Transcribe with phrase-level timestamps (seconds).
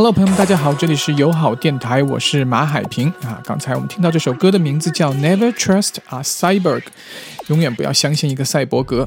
[0.00, 3.38] Hello，朋友们，大家好，这里是友好电台，我是马海平啊。
[3.44, 6.80] 刚才我们听到这首歌的名字叫《Never Trust a Cyborg》，
[7.48, 9.06] 永远不要相信一个赛博格。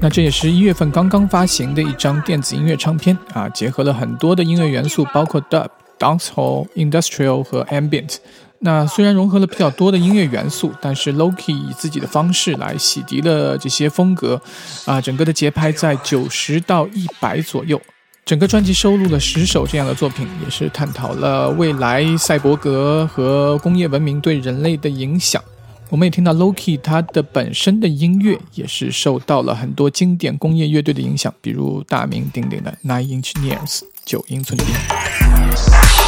[0.00, 5.66] 那这也是一月份刚刚发行的一张电子音乐唱片啊，结合了很多的音乐元素，包括 Dub、
[5.98, 8.18] Dancehall、Industrial 和 Ambient。
[8.60, 14.40] 那虽然融合了比较多的音乐元素，但是 Loki 以自己的方式来洗涤了这些风格，
[14.84, 17.82] 啊，整个的节拍在九十到一百左右。
[18.30, 25.42] 整个专辑收录了十首这样的作品，也是探讨了未来赛博格和工业文明对人类的影响。
[25.88, 35.99] 我们也听到 Loki 他的本身的音乐也是受到了很多经典工业乐队的影响，比如大名鼎鼎的 Nine Inch Nails 九英寸钉。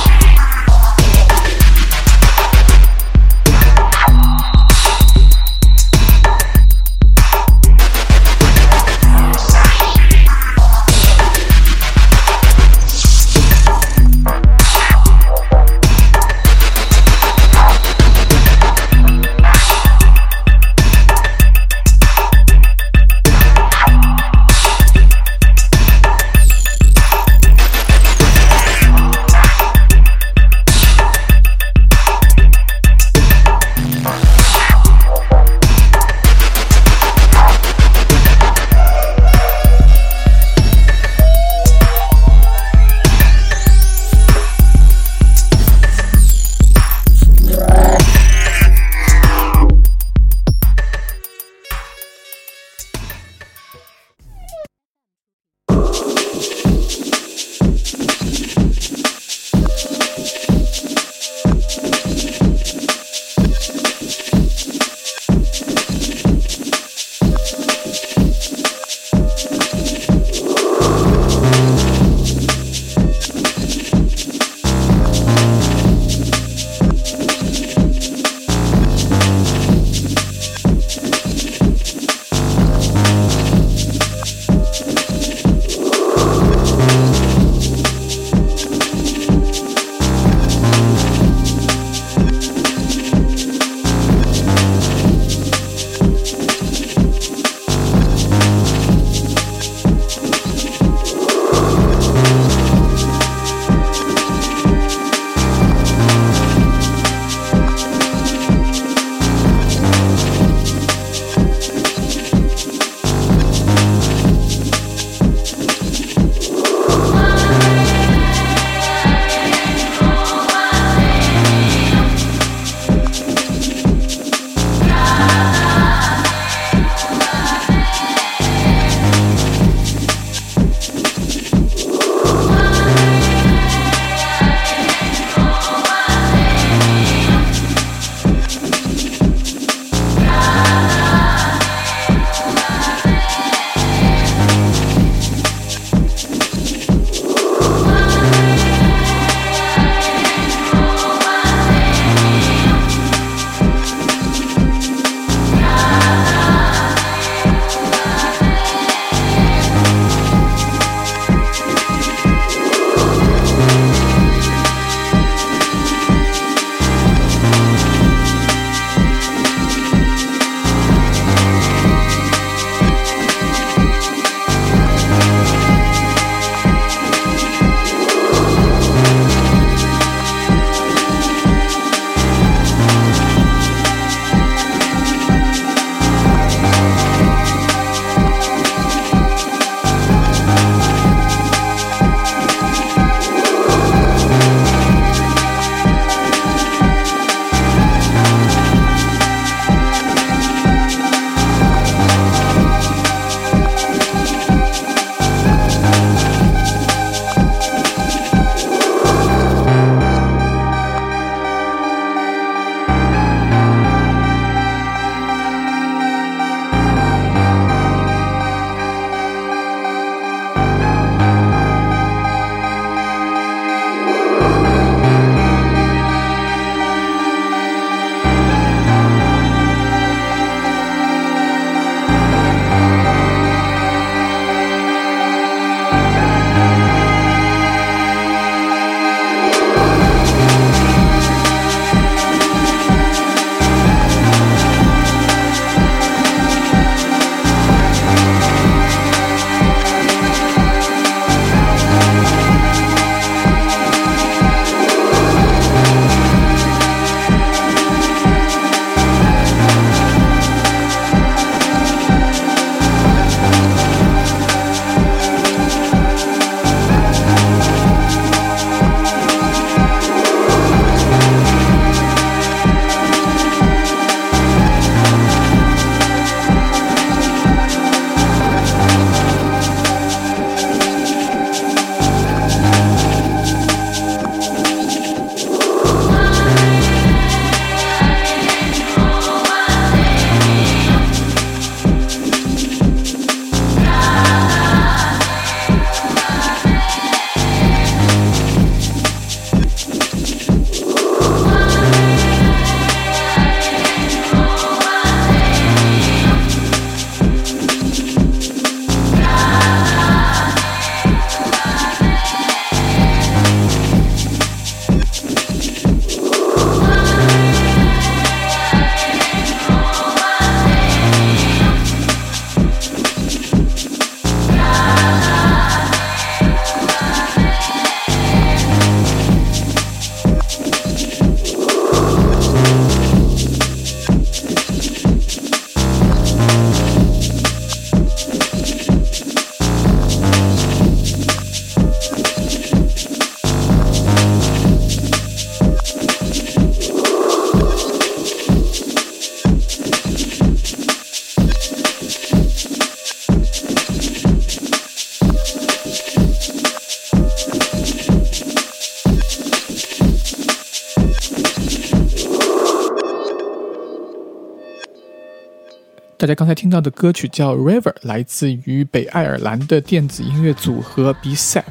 [366.23, 371.65] 大家刚才听到的歌曲叫《River》，来自于北爱尔兰的电子音乐组合 B-Sap。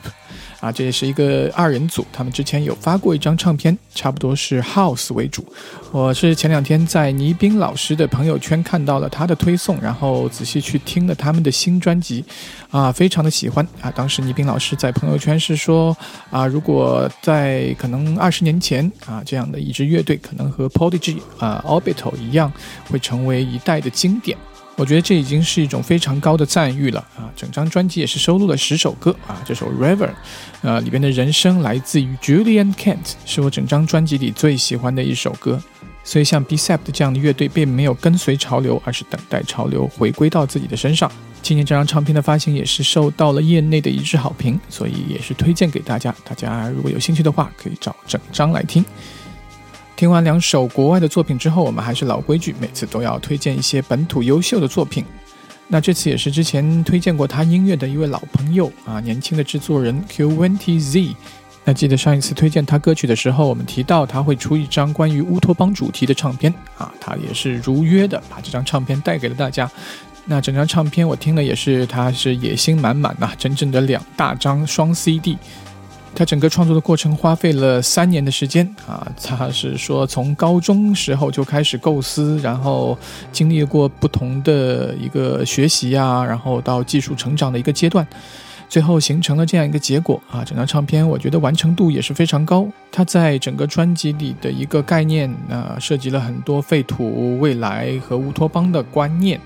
[0.61, 5.43] 啊，这也是一个二人组，他们之前有发过一张唱片，差不多是 House 为主。
[5.91, 12.23] 我是前两天在倪斌老师的朋友圈看到了他的推送，然后仔细去听了他们的新专辑，
[12.69, 13.89] 啊，非常的喜欢啊。
[13.89, 15.97] 当时倪斌老师在朋友圈是说，
[16.29, 22.53] 啊，如果在可能二十年前啊，这样的一支乐队可能和 Prodigy 啊 Orbital 一样，
[22.87, 24.37] 会成为一代的经典。
[24.81, 27.29] 我觉得这已经是一种非常高的赞誉了啊！
[27.35, 30.07] 整张专辑也是收录了十首歌啊，这首《River》，
[30.63, 35.61] 呃，里边的人声来自于 Julian Kent，是我整张专辑里最喜欢的一首歌。
[36.03, 41.11] 所以像 B-Sap 这样的乐队并没有跟随潮流，而是等待潮流回归到自己的身上。
[41.43, 46.11] 今年这张唱片的发行也是受到了业内的一致好评，所以也是推荐给大家。
[46.23, 48.83] 大家如果有兴趣的话，可以找整张来听。
[50.01, 55.06] 听完两首国外的作品之后，我们还是老规矩，每次都要推荐一些本土优秀的作品。
[55.68, 61.13] 那这次也是之前推荐过他音乐的一位老朋友啊，年轻的制作人 Q20Z。
[61.63, 69.69] 那记得上一次推荐他歌曲的时候，我们提到他会出一张关于乌托邦主题的唱片啊，他也是如约的把这张唱片带给了大家。
[70.25, 75.38] 那整张唱片我听了也是，他是野心满满呐，整整的两大张双 CD。
[76.13, 82.98] 他整个创作的过程花费了三年的时间啊，他是说从高中时候就开始构思，然后
[83.32, 88.06] 经历过不同的一个学习啊，然后到技术成长的一个阶段，
[88.70, 90.44] 最后形成了这样一个结果啊。
[90.44, 99.39] 整张唱片我觉得完成度也是非常高，他在整个专辑里的一个概念啊，涉及了很多废土、未来和乌托邦的观念。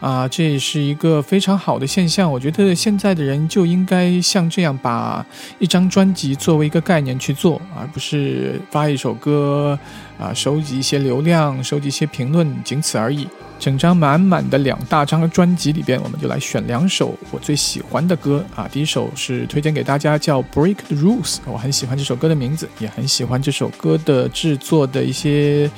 [0.00, 2.30] 啊，这也是一个非常好的现象。
[2.30, 5.24] 我觉得现在的人就应该像这样，把
[5.58, 9.78] 一张专辑作为一个概念去做，而不是发一首歌，
[10.18, 13.26] 啊，收集一些流量，收集一些评论，仅此而已。
[13.58, 18.68] 整张满满的两大张专辑里边，我们就来选两首我最喜欢的歌啊。
[18.70, 25.68] 第一首是推荐给大家，叫《Break the Rules》，我很喜欢这首歌的名字，也很喜欢这首歌的制作的一些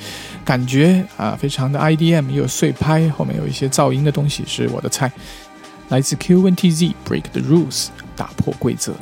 [0.45, 5.11] 感觉啊，非常的 IDM，也有碎拍，后面有一些噪音的东西是我的菜。
[5.89, 6.55] 来自 QNTZ，
[7.05, 7.85] 《Break the Rules》，
[8.15, 8.93] 打破规则。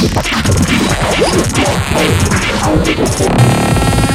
[0.00, 0.06] I'm
[2.84, 4.07] gonna go for it.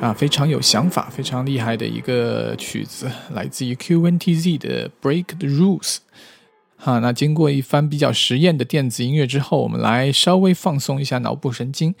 [0.00, 5.96] 啊，非常有想法、非常厉害的一个曲子，来自于 QNTZ 的《Break the Rules》。
[6.78, 11.94] 啊，那经过一番比较实验的电子音乐之后，我们来稍微放松一下脑部神经。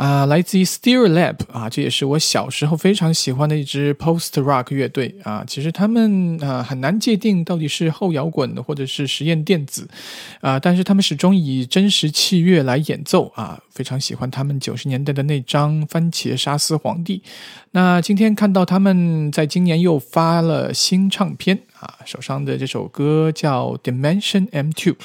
[0.00, 5.44] 啊，来自于 Stereolab 啊，这也是我小时候非常喜欢的一支 Post Rock 乐队啊。
[5.46, 9.86] 其实他们啊很难界定到底是后摇滚或者是实验电子
[10.40, 13.60] 啊，但是他们始终以真实器乐来演奏啊。
[13.68, 17.18] 非常喜欢他们九十年代的那张《番茄沙司皇帝》。
[17.72, 24.96] 那今天看到他们在今年又发了新唱片啊，手上的这首歌叫 Dimension M2。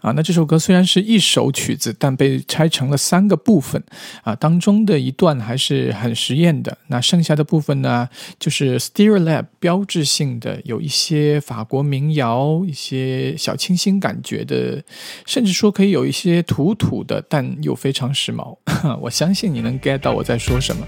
[0.00, 3.82] 啊，那这首歌虽然是一首曲子，但被拆成了三个部分
[4.22, 4.34] 啊。
[4.34, 8.08] 当中的一段还是很实验的，那剩下的部分呢，
[8.38, 14.82] 就是 Stereolab 标志性的，有一些法国民谣，一些小清新感觉的，
[15.26, 18.56] 甚至说可以有一些土土的，但又非常时髦。
[19.02, 20.86] 我相信你能 get 到我在说什么。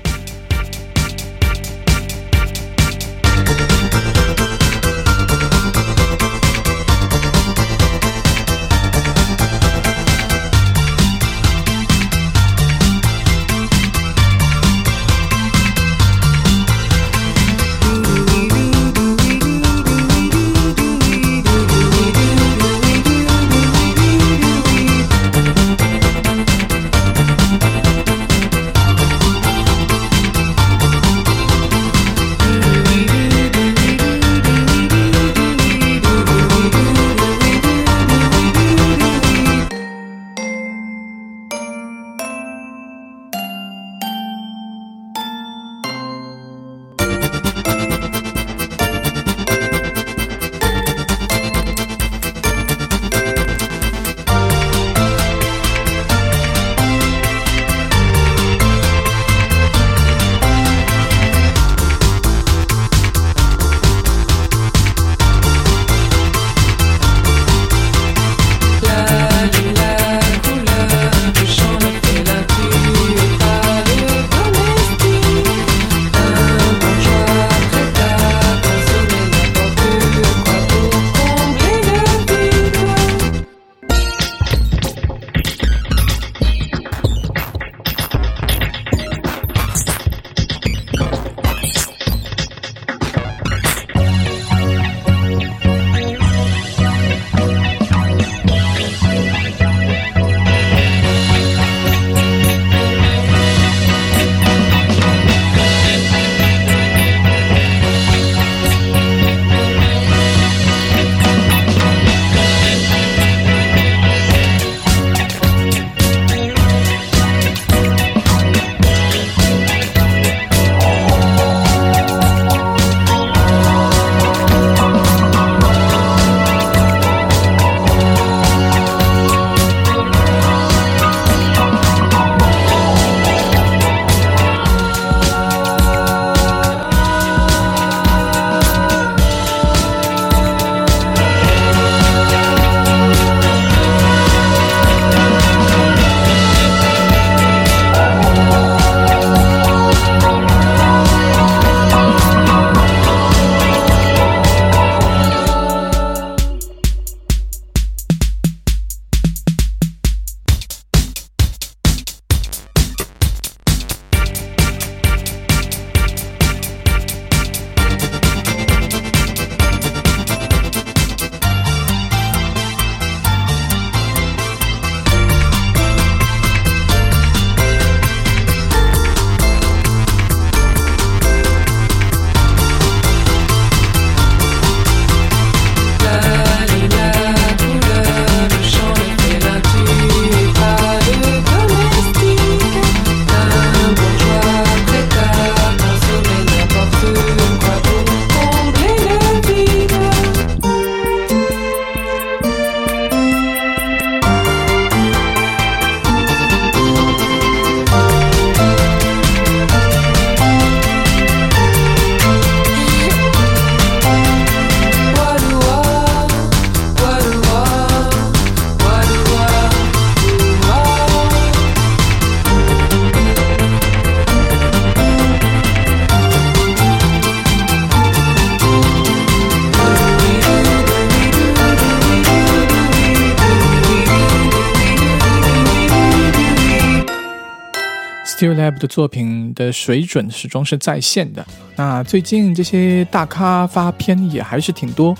[238.72, 241.44] 我的作品的水准始终是在线的。
[241.76, 245.16] 那最近这些大咖发片也还是挺多。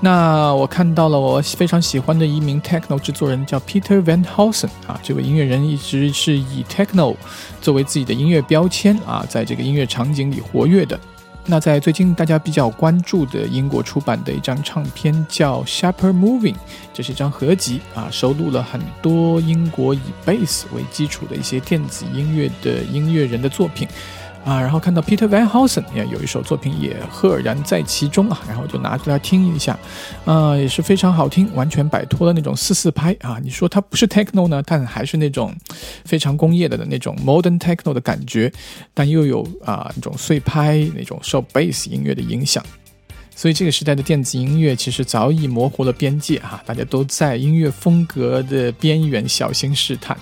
[0.00, 7.16] 那我看到了我非常喜欢的一名 techno 制作人，叫 Peter Van Housen 啊，这位音乐人一直是以 techno
[7.62, 11.00] 作为自己的音乐标签啊，在这个音乐场景里活跃的。
[11.48, 16.54] 那在最近大家比较关注的英国出版的一张唱片叫《Sharper Moving》，
[16.92, 23.86] 这是一张合集啊，收录了很多英国以 bass 为基础的一些电子音乐的音乐人的作品。
[24.46, 29.76] 啊，然后看到 Peter Van Housen 也有一首作品也赫然在其中啊，然后就拿出来听一下，
[30.24, 33.40] 啊，也是非常好听，完全摆脱了那种四四拍啊。
[33.42, 35.52] 你说它不是 techno 呢，但还是那种
[36.04, 38.52] 非常工业的的那种 modern techno 的感觉，
[38.94, 42.64] 但又有啊那种碎拍那种受 bass 音乐的影响。
[43.34, 50.16] 所以这个时代的电子音乐其实早已模糊了边界哈，大家都在音乐风格的边缘小心试探。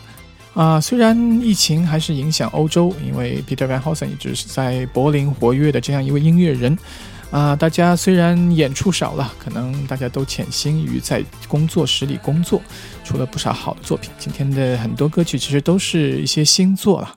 [0.55, 6.79] 啊，虽然疫情还是影响欧洲，因为 Peter Van Housen 一直是在柏林活跃的这样一位音乐人，
[7.33, 12.63] 啊，大家虽然演出少了，可能大家都潜心于在工作室里工作，
[13.03, 14.13] 出了不少好的作品。
[14.17, 17.13] 今天的很多歌曲其实都是一些新作了。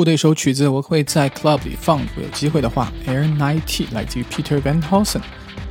[0.00, 2.00] 酷的一首曲子，我会在 club 里放。
[2.16, 5.20] 有机会的话，Air Ninety 来自于 Peter Van Hosen。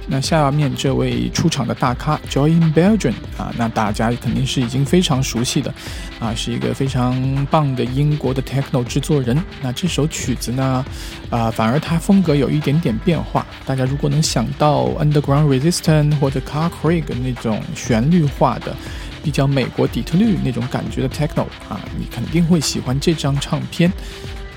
[0.06, 5.74] 那下面这位出场的大咖 Joy in Belgium 啊，那大家肯定是已经非常熟悉的
[6.20, 9.36] 啊，是一个非常棒的英国的 techno 制作人。
[9.63, 10.86] 那这首曲子呢，
[11.32, 13.44] 啊，反而它风格有一点点变化。
[13.65, 18.76] 大家如果能想到 Underground Resistance 或者 Car Craig 那种旋律化的、
[19.24, 23.92] 比较美国底特律那种感觉的 techno 啊，你肯定会喜欢这张唱片。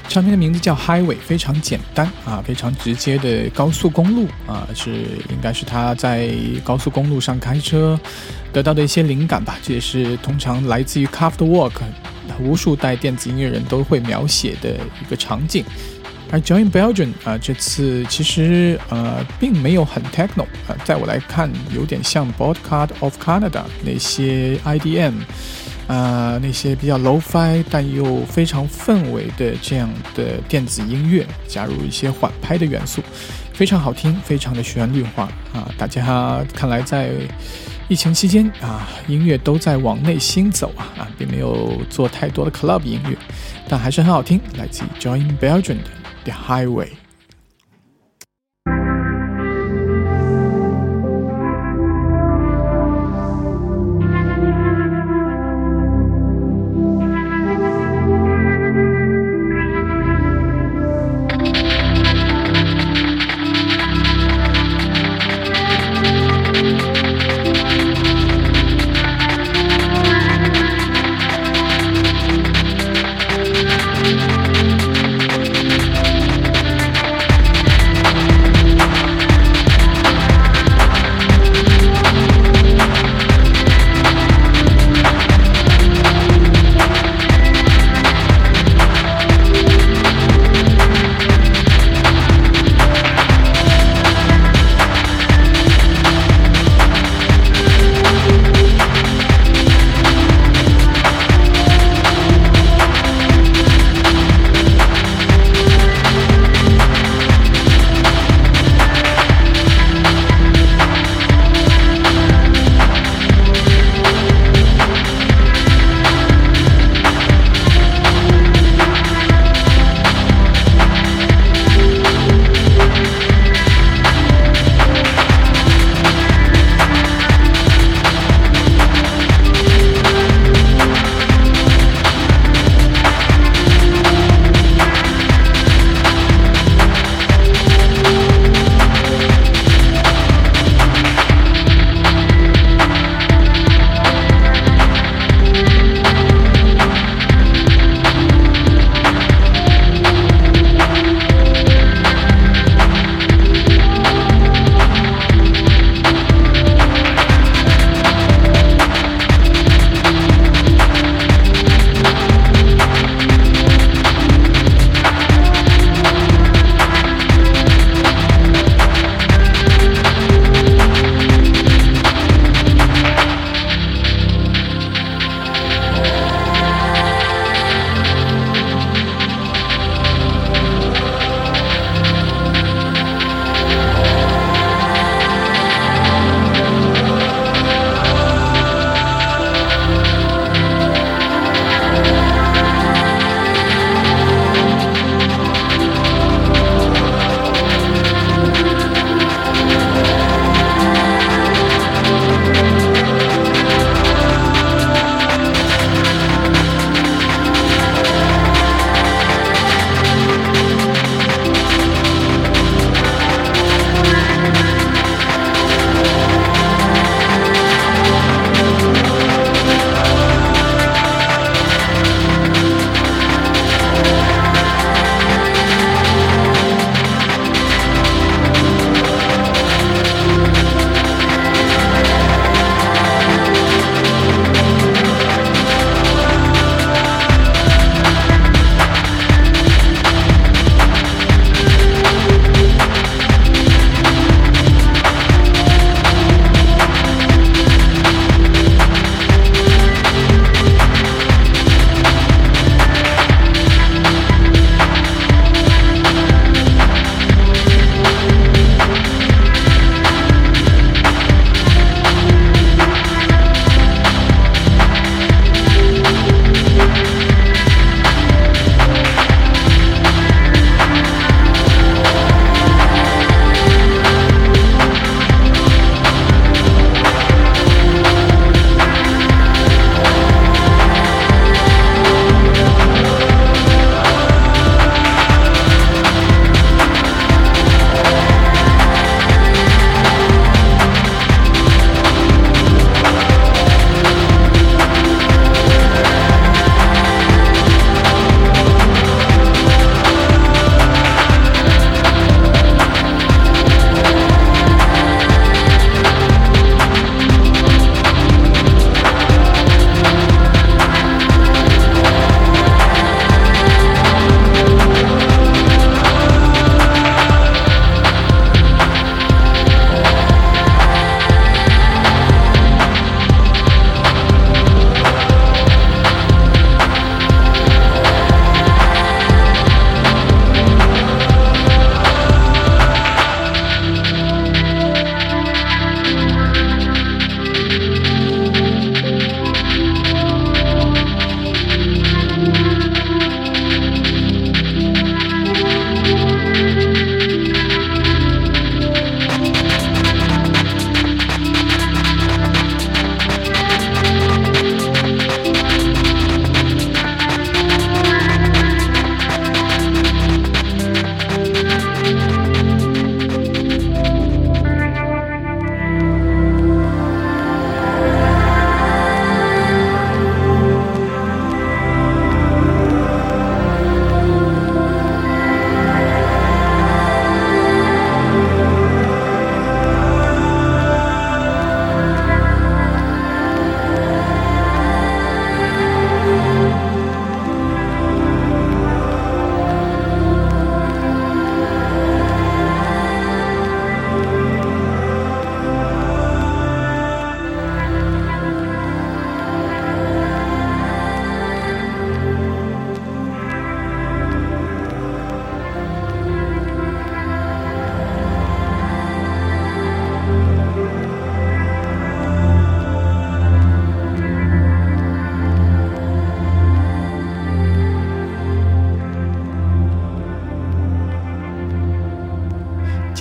[0.09, 4.91] 唱片的名字叫 Highway，非常简单啊，非常直接的高速公路啊，是
[5.31, 6.31] 应该是他在
[6.65, 7.99] 高速公路上开车
[8.53, 9.57] 得到的一些灵感吧。
[9.63, 11.81] 这也是通常来自于 c a f t Walk，
[12.41, 15.65] 无数代电子音乐人都会描写的一个场景。
[16.33, 25.13] 而 Join Belgium 啊，这次其实呃并没有很 techno 啊，在我来看有点像 Broadcast of Canada 那些 IDM。
[25.89, 33.03] 啊，那些比较 low-fi 但又非常氛围的这样的电子音乐，加入一些缓拍的元素，
[33.53, 35.69] 非常好听，非常的旋律化啊！
[35.77, 37.11] 大家看来在
[37.89, 43.17] 疫情期间啊，音乐都在往内心走啊啊，并没有做太多的 club 音乐，
[43.69, 45.91] 但还是很好听，来自 Join Belgium 的
[46.25, 47.02] The Highway。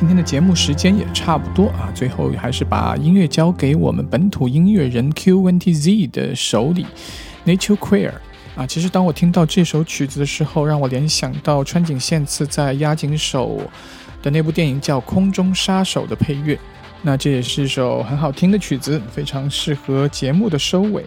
[0.01, 6.87] 今天的节目时间也差不多啊，最后还是把音乐交给我们本土音乐人 Q&T-Z 的手里
[7.45, 8.11] ，Nature Queer。
[8.55, 13.61] 啊，其实当我听到这首曲子的时候，让我联想到川井宪次在押井守
[14.23, 16.57] 的那部电影叫《空中杀手》的配乐。
[17.03, 21.05] 那这也是一首很好听的曲子，非常适合节目的收尾。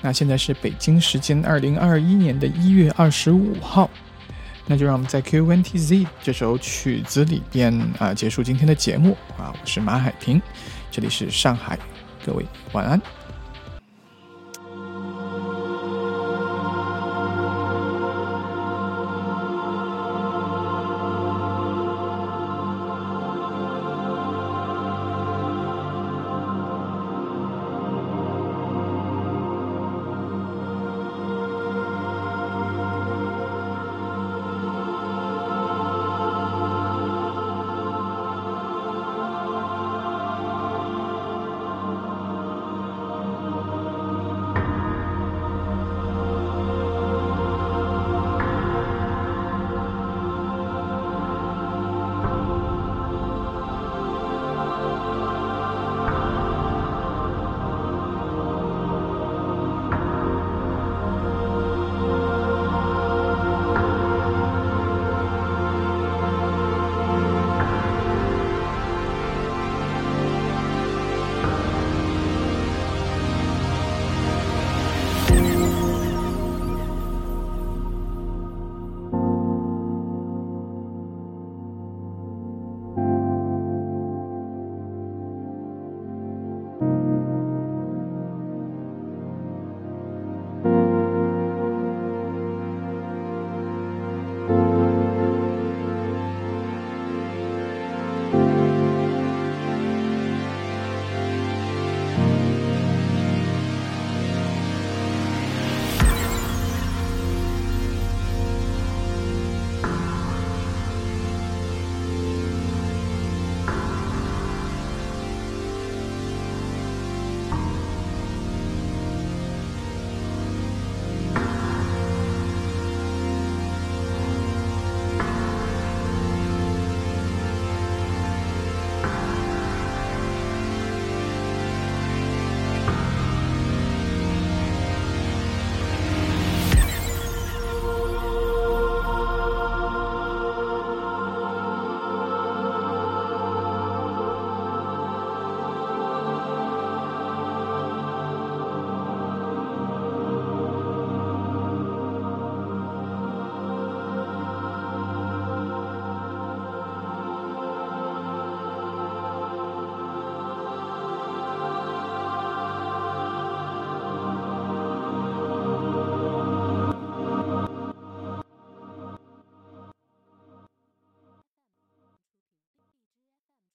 [0.00, 3.90] 那现在是北京时间二零二一年的一月二十五号，
[4.72, 9.52] 那就让我们在 Q N T Z 这首曲子里边啊结束今天的节目啊。
[9.52, 10.40] 我是马海平，
[10.90, 11.78] 这里是上海，
[12.24, 12.98] 各位晚安。